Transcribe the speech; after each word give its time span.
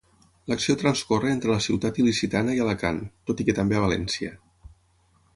L'acció 0.51 0.75
transcorre 0.83 1.33
entre 1.33 1.51
la 1.51 1.59
ciutat 1.65 1.99
il·licitana 2.03 2.55
i 2.59 2.61
Alacant, 2.63 2.97
tot 3.31 3.43
i 3.43 3.47
que 3.51 3.55
també 3.61 3.77
a 3.81 3.85
València. 3.85 4.33